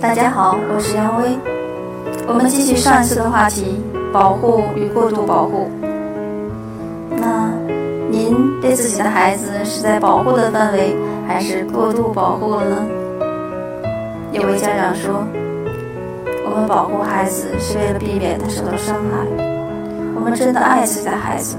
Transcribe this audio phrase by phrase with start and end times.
[0.00, 1.36] 大家好，我是杨威。
[2.28, 3.82] 我们继续上一次的话题：
[4.12, 5.68] 保护与过度保护。
[7.10, 7.50] 那
[8.08, 10.94] 您对自己的孩子是在保护的范围，
[11.26, 12.76] 还是过度保护了呢？
[14.30, 15.26] 有位家长说
[16.46, 19.26] ：“我们保护孩子是为了避免他受到伤害。
[20.14, 21.56] 我们真的爱自己的孩子，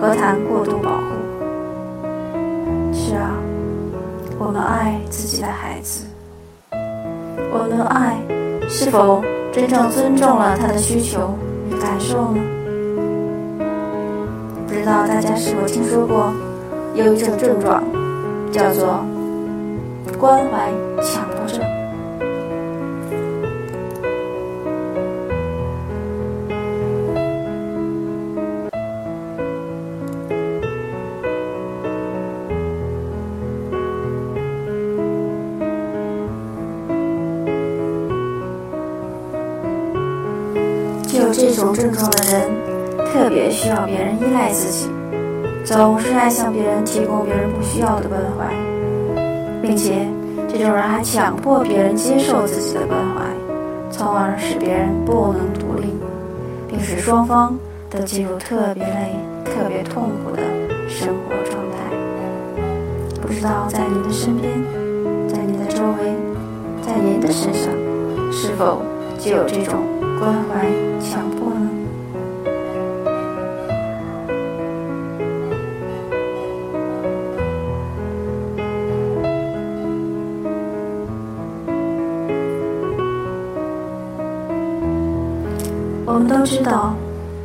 [0.00, 1.04] 何谈过度保护？”
[2.96, 3.36] 是啊，
[4.38, 6.06] 我们爱自己的孩子。
[7.52, 8.16] 我们的爱
[8.68, 11.34] 是否真正尊重了他的需求
[11.70, 12.40] 与感受呢？
[14.66, 16.32] 不知道大家是否听说过
[16.94, 17.82] 有一种症状，
[18.52, 19.04] 叫做
[20.18, 20.70] 关怀
[21.02, 21.67] 强迫症。
[41.28, 42.48] 有这种症状的人，
[43.12, 44.88] 特别需要别人依赖自己，
[45.62, 48.46] 总是爱向别人提供别人不需要的关怀，
[49.60, 50.08] 并且
[50.48, 53.26] 这种人还强迫别人接受自己的关怀，
[53.90, 55.92] 从而使别人不能独立，
[56.66, 57.58] 并使双方
[57.90, 60.40] 都进入特别累、特别痛苦的
[60.88, 61.76] 生活状态。
[63.20, 64.50] 不知道在您的身边，
[65.28, 66.10] 在您的周围，
[66.80, 67.70] 在您的身上，
[68.32, 68.80] 是否
[69.18, 69.74] 就有这种？
[70.20, 70.66] 关怀
[71.00, 71.68] 强迫呢？
[86.04, 86.94] 我们都知道，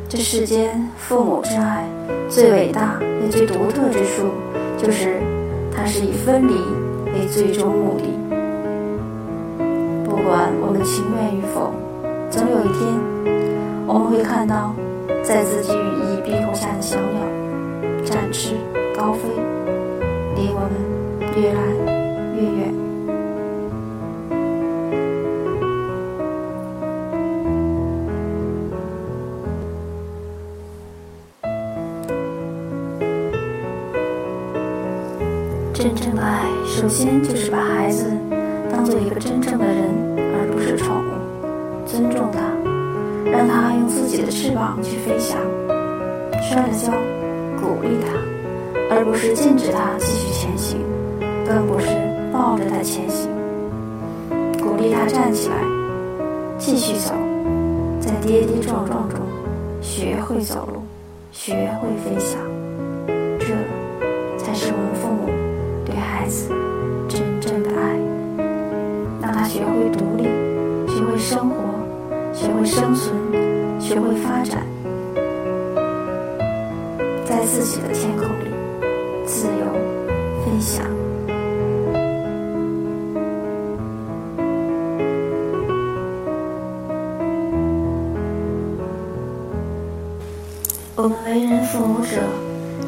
[0.08, 1.84] 这世间父母之爱
[2.28, 4.30] 最伟大也最独特之处，
[4.76, 5.20] 就是
[5.72, 6.54] 它是以分离
[7.12, 8.33] 为最终目的。
[10.24, 11.70] 不管我们情愿与否。
[12.30, 12.88] 总有一天，
[13.86, 14.74] 我们会看到，
[15.22, 17.20] 在自己羽翼庇护下的小鸟
[18.02, 18.54] 展翅
[18.96, 19.28] 高飞，
[20.34, 20.72] 离我们
[21.36, 21.60] 越来
[22.36, 22.72] 越远。
[35.74, 38.10] 真正的爱，首先就是把孩子
[38.74, 39.88] 当做一个真正的人，
[40.34, 41.86] 而不是宠物。
[41.86, 42.40] 尊重他，
[43.30, 45.38] 让他用自己的翅膀去飞翔；
[46.42, 46.90] 摔了跤，
[47.62, 48.18] 鼓励他，
[48.90, 50.80] 而不是禁止他继续前行，
[51.46, 51.86] 更不是
[52.32, 53.30] 抱着他前行。
[54.60, 55.54] 鼓励他站起来，
[56.58, 57.14] 继续走，
[58.00, 59.20] 在跌跌撞撞中
[59.80, 60.82] 学会走路，
[61.30, 62.40] 学会飞翔。
[63.38, 63.54] 这
[64.36, 65.30] 才是我们父母
[65.86, 66.50] 对孩子，
[69.54, 70.24] 学会独立，
[70.88, 71.54] 学会生活。
[72.32, 73.14] 学会生存，
[73.80, 74.66] 学会发展，
[77.24, 78.50] 在自己的天空里
[79.24, 79.64] 自由
[80.44, 80.84] 飞翔。
[90.96, 92.20] 我们为人父母者，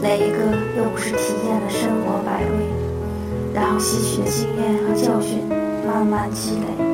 [0.03, 0.37] 哪一个
[0.77, 2.51] 又不是体验了生活百味，
[3.55, 5.39] 然后吸取的经验和教训
[5.87, 6.85] 慢慢积累，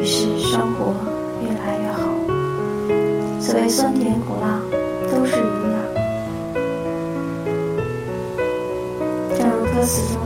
[0.00, 0.94] 于是生活。
[1.42, 2.00] 越来越好。
[3.40, 4.60] 所谓酸甜苦辣，
[5.10, 5.42] 都是营
[5.72, 5.74] 养。
[9.36, 10.20] 正如歌词中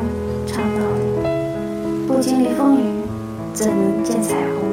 [0.44, 0.80] 唱到
[1.22, 1.30] 的
[2.06, 2.82] ：“不经历风雨，
[3.52, 4.68] 怎能见彩虹？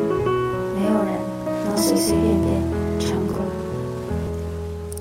[0.75, 1.13] 没有人
[1.67, 3.35] 能随随便便成功。”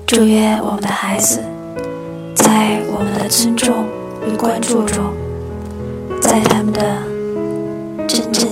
[0.05, 1.41] 祝愿我们的孩子，
[2.35, 3.85] 在我们的尊重
[4.27, 5.11] 与关注中，
[6.21, 6.79] 在他们的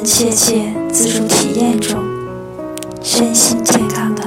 [0.04, 2.00] 切切自主体验中。
[3.02, 4.19] 身心健康。